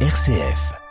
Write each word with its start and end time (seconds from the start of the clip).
RCF. 0.00 0.85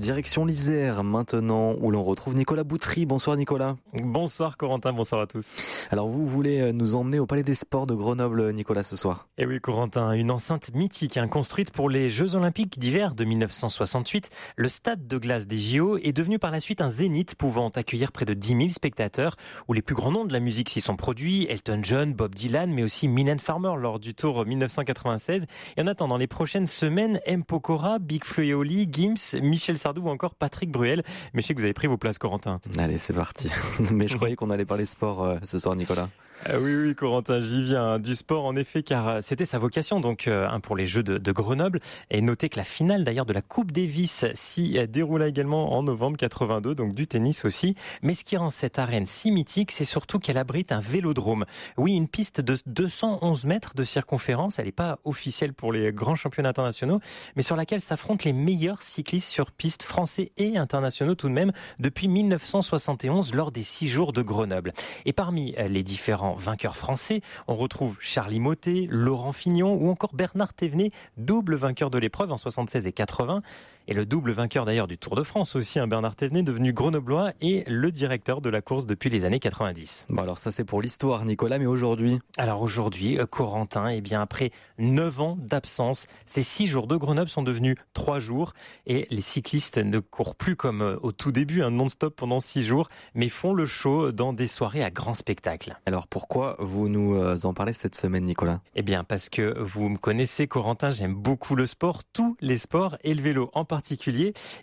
Direction 0.00 0.46
l'Isère 0.46 1.04
maintenant 1.04 1.74
où 1.78 1.90
l'on 1.90 2.02
retrouve 2.02 2.34
Nicolas 2.34 2.64
Boutry. 2.64 3.04
Bonsoir 3.04 3.36
Nicolas. 3.36 3.76
Bonsoir 4.02 4.56
Corentin, 4.56 4.94
bonsoir 4.94 5.20
à 5.20 5.26
tous. 5.26 5.44
Alors 5.90 6.08
vous 6.08 6.24
voulez 6.24 6.60
euh, 6.60 6.72
nous 6.72 6.94
emmener 6.94 7.18
au 7.18 7.26
Palais 7.26 7.42
des 7.42 7.54
Sports 7.54 7.86
de 7.86 7.94
Grenoble 7.94 8.50
Nicolas 8.54 8.82
ce 8.82 8.96
soir? 8.96 9.28
Eh 9.36 9.44
oui 9.44 9.60
Corentin, 9.60 10.12
une 10.12 10.30
enceinte 10.30 10.72
mythique 10.74 11.18
hein, 11.18 11.28
construite 11.28 11.70
pour 11.70 11.90
les 11.90 12.08
Jeux 12.08 12.34
Olympiques 12.34 12.78
d'hiver 12.78 13.14
de 13.14 13.24
1968. 13.24 14.30
Le 14.56 14.70
stade 14.70 15.06
de 15.06 15.18
glace 15.18 15.46
des 15.46 15.58
JO 15.58 15.98
est 15.98 16.14
devenu 16.14 16.38
par 16.38 16.50
la 16.50 16.60
suite 16.60 16.80
un 16.80 16.88
zénith 16.88 17.34
pouvant 17.34 17.68
accueillir 17.68 18.10
près 18.10 18.24
de 18.24 18.32
10 18.32 18.48
000 18.56 18.68
spectateurs 18.70 19.36
où 19.68 19.74
les 19.74 19.82
plus 19.82 19.94
grands 19.94 20.12
noms 20.12 20.24
de 20.24 20.32
la 20.32 20.40
musique 20.40 20.70
s'y 20.70 20.80
sont 20.80 20.96
produits, 20.96 21.44
Elton 21.50 21.80
John, 21.82 22.14
Bob 22.14 22.34
Dylan 22.34 22.72
mais 22.72 22.84
aussi 22.84 23.06
Mylène 23.06 23.38
Farmer 23.38 23.74
lors 23.78 24.00
du 24.00 24.14
Tour 24.14 24.46
1996. 24.46 25.44
Et 25.76 25.82
en 25.82 25.86
attendant 25.86 26.16
les 26.16 26.26
prochaines 26.26 26.66
semaines, 26.66 27.20
M. 27.26 27.44
Pokora, 27.44 27.98
Big 27.98 28.22
Oli, 28.38 28.88
Gims, 28.90 29.38
Michel 29.42 29.76
Sardou 29.90 30.02
ou 30.02 30.08
encore 30.08 30.36
Patrick 30.36 30.70
Bruel. 30.70 31.02
Mais 31.34 31.42
je 31.42 31.48
sais 31.48 31.54
que 31.54 31.58
vous 31.58 31.64
avez 31.64 31.74
pris 31.74 31.88
vos 31.88 31.96
places, 31.96 32.18
Corentin. 32.18 32.60
Allez, 32.78 32.98
c'est 32.98 33.12
parti. 33.12 33.50
Mais 33.90 34.06
je 34.06 34.14
croyais 34.14 34.36
qu'on 34.36 34.50
allait 34.50 34.64
parler 34.64 34.84
sport 34.84 35.24
euh, 35.24 35.36
ce 35.42 35.58
soir, 35.58 35.74
Nicolas. 35.74 36.08
Ah 36.46 36.58
oui, 36.58 36.74
oui, 36.74 36.94
Corentin, 36.94 37.40
j'y 37.40 37.62
viens. 37.62 37.98
Du 37.98 38.14
sport, 38.14 38.46
en 38.46 38.56
effet, 38.56 38.82
car 38.82 39.08
euh, 39.08 39.18
c'était 39.20 39.44
sa 39.44 39.58
vocation, 39.58 40.00
donc, 40.00 40.26
euh, 40.26 40.48
pour 40.60 40.74
les 40.74 40.86
Jeux 40.86 41.02
de, 41.02 41.32
Grenoble. 41.32 41.80
Et 42.10 42.22
notez 42.22 42.48
que 42.48 42.56
la 42.56 42.64
finale, 42.64 43.04
d'ailleurs, 43.04 43.26
de 43.26 43.34
la 43.34 43.42
Coupe 43.42 43.72
Davis 43.72 44.24
s'y 44.32 44.78
déroula 44.88 45.28
également 45.28 45.76
en 45.76 45.82
novembre 45.82 46.16
82, 46.16 46.74
donc 46.74 46.94
du 46.94 47.06
tennis 47.06 47.44
aussi. 47.44 47.74
Mais 48.02 48.14
ce 48.14 48.24
qui 48.24 48.38
rend 48.38 48.48
cette 48.48 48.78
arène 48.78 49.04
si 49.04 49.30
mythique, 49.30 49.70
c'est 49.70 49.84
surtout 49.84 50.18
qu'elle 50.18 50.38
abrite 50.38 50.72
un 50.72 50.80
vélodrome. 50.80 51.44
Oui, 51.76 51.92
une 51.92 52.08
piste 52.08 52.40
de 52.40 52.56
211 52.64 53.44
mètres 53.44 53.74
de 53.74 53.84
circonférence. 53.84 54.58
Elle 54.58 54.64
n'est 54.64 54.72
pas 54.72 54.98
officielle 55.04 55.52
pour 55.52 55.74
les 55.74 55.92
grands 55.92 56.16
championnats 56.16 56.50
internationaux, 56.50 57.00
mais 57.36 57.42
sur 57.42 57.56
laquelle 57.56 57.82
s'affrontent 57.82 58.22
les 58.24 58.32
meilleurs 58.32 58.80
cyclistes 58.80 59.28
sur 59.28 59.50
piste 59.50 59.79
français 59.82 60.32
et 60.36 60.56
internationaux 60.56 61.14
tout 61.14 61.28
de 61.28 61.34
même 61.34 61.52
depuis 61.78 62.08
1971 62.08 63.34
lors 63.34 63.52
des 63.52 63.62
six 63.62 63.88
jours 63.88 64.12
de 64.12 64.22
Grenoble. 64.22 64.72
Et 65.04 65.12
parmi 65.12 65.54
les 65.68 65.82
différents 65.82 66.34
vainqueurs 66.34 66.76
français. 66.76 67.20
On 67.48 67.56
retrouve 67.56 67.96
Charlie 68.00 68.40
Motet, 68.40 68.86
Laurent 68.88 69.32
Fignon 69.32 69.74
ou 69.74 69.90
encore 69.90 70.14
Bernard 70.14 70.54
Thévenet, 70.54 70.90
double 71.16 71.56
vainqueur 71.56 71.90
de 71.90 71.98
l'épreuve 71.98 72.32
en 72.32 72.36
76 72.36 72.86
et 72.86 72.92
80 72.92 73.42
et 73.88 73.94
le 73.94 74.06
double 74.06 74.32
vainqueur 74.32 74.64
d'ailleurs 74.64 74.86
du 74.86 74.98
Tour 74.98 75.16
de 75.16 75.22
France 75.22 75.56
aussi, 75.56 75.78
un 75.78 75.86
Bernard 75.86 76.16
Thévenet 76.16 76.42
devenu 76.42 76.72
grenoblois 76.72 77.32
et 77.40 77.64
le 77.66 77.90
directeur 77.90 78.40
de 78.40 78.48
la 78.48 78.62
course 78.62 78.86
depuis 78.86 79.10
les 79.10 79.24
années 79.24 79.40
90. 79.40 80.06
Bon 80.08 80.22
alors 80.22 80.38
ça 80.38 80.52
c'est 80.52 80.64
pour 80.64 80.80
l'histoire 80.80 81.24
Nicolas, 81.24 81.58
mais 81.58 81.66
aujourd'hui? 81.66 82.18
Alors 82.38 82.62
aujourd'hui, 82.62 83.18
euh, 83.18 83.26
Corentin, 83.26 83.90
et 83.90 83.96
eh 83.96 84.00
bien 84.00 84.22
après 84.22 84.50
9 84.78 85.20
ans 85.20 85.36
d'absence, 85.38 86.06
ces 86.26 86.42
6 86.42 86.66
jours 86.66 86.86
de 86.86 86.96
Grenoble 86.96 87.28
sont 87.28 87.42
devenus 87.42 87.76
3 87.94 88.20
jours 88.20 88.52
et 88.86 89.06
les 89.10 89.20
cyclistes 89.20 89.78
ne 89.78 89.98
courent 89.98 90.36
plus 90.36 90.56
comme 90.56 90.82
euh, 90.82 90.96
au 91.02 91.12
tout 91.12 91.32
début, 91.32 91.62
un 91.62 91.70
non-stop 91.70 92.14
pendant 92.16 92.40
6 92.40 92.62
jours, 92.62 92.88
mais 93.14 93.28
font 93.28 93.54
le 93.54 93.66
show 93.66 94.12
dans 94.12 94.32
des 94.32 94.46
soirées 94.46 94.84
à 94.84 94.90
grand 94.90 95.14
spectacle. 95.14 95.78
Alors 95.86 96.06
pourquoi 96.06 96.56
vous 96.58 96.88
nous 96.88 97.16
euh, 97.16 97.36
en 97.44 97.54
parlez 97.54 97.72
cette 97.72 97.94
semaine 97.94 98.24
Nicolas? 98.24 98.60
Eh 98.74 98.82
bien 98.82 99.04
parce 99.04 99.28
que 99.28 99.58
vous 99.58 99.88
me 99.88 99.98
connaissez 99.98 100.46
Corentin, 100.46 100.90
j'aime 100.90 101.14
beaucoup 101.14 101.54
le 101.54 101.66
sport, 101.66 102.04
tous 102.04 102.36
les 102.40 102.58
sports 102.58 102.96
et 103.02 103.14
le 103.14 103.22
vélo 103.22 103.50
en 103.54 103.64
particulier. 103.64 103.79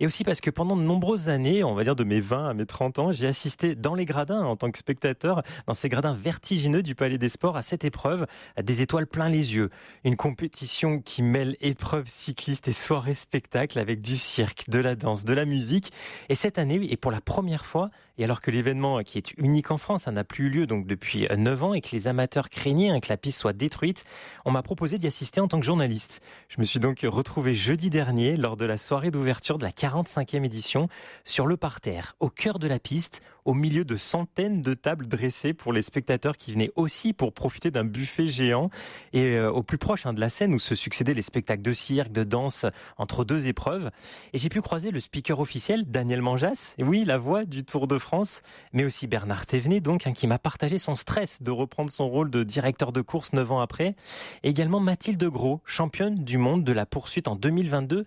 Et 0.00 0.06
aussi 0.06 0.24
parce 0.24 0.40
que 0.40 0.50
pendant 0.50 0.76
de 0.76 0.82
nombreuses 0.82 1.28
années, 1.28 1.64
on 1.64 1.74
va 1.74 1.84
dire 1.84 1.96
de 1.96 2.04
mes 2.04 2.20
20 2.20 2.48
à 2.48 2.54
mes 2.54 2.66
30 2.66 2.98
ans, 2.98 3.12
j'ai 3.12 3.26
assisté 3.26 3.74
dans 3.74 3.94
les 3.94 4.04
gradins 4.04 4.42
en 4.42 4.56
tant 4.56 4.70
que 4.70 4.78
spectateur, 4.78 5.42
dans 5.66 5.74
ces 5.74 5.88
gradins 5.88 6.14
vertigineux 6.14 6.82
du 6.82 6.94
Palais 6.94 7.18
des 7.18 7.28
Sports, 7.28 7.56
à 7.56 7.62
cette 7.62 7.84
épreuve, 7.84 8.26
à 8.56 8.62
des 8.62 8.82
étoiles 8.82 9.06
plein 9.06 9.28
les 9.28 9.54
yeux. 9.54 9.70
Une 10.04 10.16
compétition 10.16 11.00
qui 11.00 11.22
mêle 11.22 11.56
épreuves 11.60 12.06
cyclistes 12.06 12.68
et 12.68 12.72
soirées 12.72 13.14
spectacles 13.14 13.78
avec 13.78 14.00
du 14.00 14.16
cirque, 14.16 14.68
de 14.68 14.78
la 14.78 14.94
danse, 14.94 15.24
de 15.24 15.34
la 15.34 15.44
musique. 15.44 15.92
Et 16.28 16.34
cette 16.34 16.58
année, 16.58 16.80
et 16.90 16.96
pour 16.96 17.10
la 17.10 17.20
première 17.20 17.66
fois, 17.66 17.90
et 18.16 18.24
alors 18.24 18.40
que 18.40 18.50
l'événement 18.50 19.02
qui 19.02 19.18
est 19.18 19.32
unique 19.38 19.70
en 19.70 19.78
France, 19.78 20.06
n'a 20.06 20.24
plus 20.24 20.46
eu 20.46 20.50
lieu 20.50 20.66
donc 20.66 20.86
depuis 20.86 21.26
9 21.36 21.62
ans 21.64 21.74
et 21.74 21.80
que 21.80 21.90
les 21.92 22.06
amateurs 22.06 22.48
craignaient 22.48 22.90
hein, 22.90 23.00
que 23.00 23.08
la 23.08 23.16
piste 23.16 23.40
soit 23.40 23.52
détruite, 23.52 24.04
on 24.44 24.52
m'a 24.52 24.62
proposé 24.62 24.98
d'y 24.98 25.06
assister 25.06 25.40
en 25.40 25.48
tant 25.48 25.58
que 25.58 25.66
journaliste. 25.66 26.22
Je 26.48 26.60
me 26.60 26.64
suis 26.64 26.78
donc 26.78 27.00
retrouvé 27.02 27.54
jeudi 27.54 27.90
dernier 27.90 28.36
lors 28.36 28.56
de 28.56 28.64
la 28.64 28.76
soirée 28.76 28.93
soirée 28.94 29.10
d'ouverture 29.10 29.58
de 29.58 29.64
la 29.64 29.72
45e 29.72 30.44
édition 30.44 30.86
sur 31.24 31.48
le 31.48 31.56
parterre, 31.56 32.14
au 32.20 32.28
cœur 32.28 32.60
de 32.60 32.68
la 32.68 32.78
piste, 32.78 33.22
au 33.44 33.54
milieu 33.54 33.84
de 33.84 33.96
centaines 33.96 34.62
de 34.62 34.74
tables 34.74 35.06
dressées 35.06 35.54
pour 35.54 35.72
les 35.72 35.82
spectateurs 35.82 36.36
qui 36.36 36.52
venaient 36.52 36.72
aussi 36.76 37.12
pour 37.12 37.32
profiter 37.32 37.70
d'un 37.70 37.84
buffet 37.84 38.26
géant 38.26 38.70
et 39.12 39.36
euh, 39.36 39.50
au 39.50 39.62
plus 39.62 39.78
proche 39.78 40.06
hein, 40.06 40.12
de 40.12 40.20
la 40.20 40.28
scène 40.28 40.54
où 40.54 40.58
se 40.58 40.74
succédaient 40.74 41.14
les 41.14 41.22
spectacles 41.22 41.62
de 41.62 41.72
cirque, 41.72 42.12
de 42.12 42.24
danse 42.24 42.66
entre 42.96 43.24
deux 43.24 43.46
épreuves. 43.46 43.90
Et 44.32 44.38
j'ai 44.38 44.48
pu 44.48 44.62
croiser 44.62 44.90
le 44.90 45.00
speaker 45.00 45.40
officiel, 45.40 45.84
Daniel 45.84 46.22
Manjas, 46.22 46.74
oui, 46.78 47.04
la 47.04 47.18
voix 47.18 47.44
du 47.44 47.64
Tour 47.64 47.86
de 47.86 47.98
France, 47.98 48.42
mais 48.72 48.84
aussi 48.84 49.06
Bernard 49.06 49.46
Thévenet, 49.46 49.80
donc, 49.80 50.06
hein, 50.06 50.12
qui 50.12 50.26
m'a 50.26 50.38
partagé 50.38 50.78
son 50.78 50.96
stress 50.96 51.42
de 51.42 51.50
reprendre 51.50 51.90
son 51.90 52.08
rôle 52.08 52.30
de 52.30 52.44
directeur 52.44 52.92
de 52.92 53.00
course 53.00 53.32
neuf 53.32 53.50
ans 53.50 53.60
après. 53.60 53.94
Et 54.42 54.50
également 54.50 54.80
Mathilde 54.80 55.24
Gros, 55.24 55.60
championne 55.64 56.24
du 56.24 56.38
monde 56.38 56.64
de 56.64 56.72
la 56.72 56.86
poursuite 56.86 57.28
en 57.28 57.36
2022, 57.36 58.04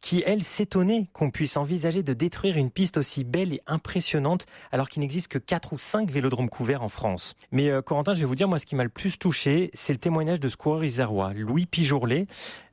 qui, 0.00 0.22
elle 0.26 0.42
s'étonnait 0.42 1.08
qu'on 1.12 1.30
puisse 1.30 1.56
envisager 1.56 2.02
de 2.02 2.12
détruire 2.12 2.56
une 2.56 2.70
piste 2.70 2.96
aussi 2.96 3.24
belle 3.24 3.52
et 3.52 3.60
impressionnante 3.66 4.46
qu'il 4.88 5.00
n'existe 5.00 5.28
que 5.28 5.38
4 5.38 5.72
ou 5.72 5.78
5 5.78 6.10
vélodromes 6.10 6.48
couverts 6.48 6.82
en 6.82 6.88
France. 6.88 7.34
Mais 7.52 7.68
euh, 7.68 7.82
Corentin, 7.82 8.14
je 8.14 8.20
vais 8.20 8.24
vous 8.24 8.34
dire, 8.34 8.48
moi, 8.48 8.58
ce 8.58 8.66
qui 8.66 8.76
m'a 8.76 8.84
le 8.84 8.88
plus 8.88 9.18
touché, 9.18 9.70
c'est 9.74 9.92
le 9.92 9.98
témoignage 9.98 10.40
de 10.40 10.48
ce 10.48 10.56
coureur 10.56 10.84
isérois, 10.84 11.32
Louis 11.34 11.66
Pijourlet, 11.66 12.26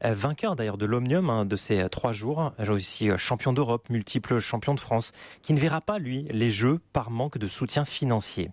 euh, 0.05 0.13
vainqueur 0.13 0.55
d'ailleurs 0.55 0.77
de 0.77 0.85
l'Omnium 0.85 1.29
hein, 1.29 1.45
de 1.45 1.55
ces 1.55 1.79
euh, 1.79 1.89
trois 1.89 2.13
jours, 2.13 2.53
aussi 2.69 3.09
champion 3.17 3.53
d'Europe, 3.53 3.89
multiple 3.89 4.39
champion 4.39 4.73
de 4.73 4.79
France, 4.79 5.11
qui 5.41 5.53
ne 5.53 5.59
verra 5.59 5.81
pas, 5.81 5.99
lui, 5.99 6.27
les 6.29 6.51
Jeux 6.51 6.79
par 6.93 7.11
manque 7.11 7.37
de 7.37 7.47
soutien 7.47 7.85
financier. 7.85 8.51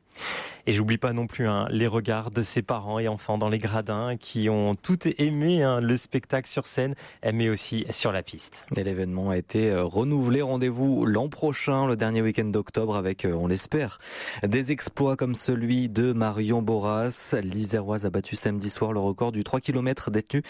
Et 0.66 0.72
j'oublie 0.72 0.96
pas 0.96 1.12
non 1.12 1.26
plus 1.26 1.46
hein, 1.46 1.66
les 1.70 1.86
regards 1.86 2.30
de 2.30 2.40
ses 2.40 2.62
parents 2.62 2.98
et 2.98 3.08
enfants 3.08 3.36
dans 3.36 3.50
les 3.50 3.58
gradins 3.58 4.16
qui 4.16 4.48
ont 4.48 4.74
tout 4.74 4.98
aimé 5.18 5.62
hein, 5.62 5.80
le 5.80 5.96
spectacle 5.96 6.48
sur 6.48 6.66
scène, 6.66 6.94
mais 7.32 7.50
aussi 7.50 7.84
sur 7.90 8.12
la 8.12 8.22
piste. 8.22 8.64
Et 8.76 8.84
l'événement 8.84 9.30
a 9.30 9.36
été 9.36 9.74
renouvelé. 9.74 10.40
Rendez-vous 10.40 11.04
l'an 11.04 11.28
prochain, 11.28 11.86
le 11.86 11.96
dernier 11.96 12.22
week-end 12.22 12.46
d'octobre, 12.46 12.96
avec, 12.96 13.26
on 13.44 13.46
l'espère, 13.46 13.98
des 14.42 14.72
exploits 14.72 15.16
comme 15.16 15.34
celui 15.34 15.88
de 15.88 16.12
Marion 16.12 16.62
Boras. 16.62 17.36
L'Iséroise 17.42 18.06
a 18.06 18.10
battu 18.10 18.36
samedi 18.36 18.70
soir 18.70 18.92
le 18.92 19.00
record 19.00 19.32
du 19.32 19.44
3 19.44 19.60
km 19.60 20.10
détenu 20.10 20.42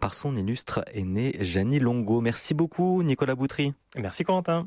par 0.00 0.14
son 0.14 0.36
illustre 0.36 0.84
aîné 0.92 1.36
Janie 1.40 1.78
Longo. 1.78 2.20
Merci 2.20 2.54
beaucoup, 2.54 3.02
Nicolas 3.02 3.36
Boutry. 3.36 3.72
Merci, 3.96 4.24
Corentin. 4.24 4.66